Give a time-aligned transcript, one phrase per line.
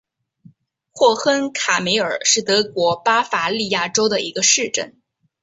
[0.93, 4.99] 霍亨卡梅尔是德国巴伐利亚州的一个市镇。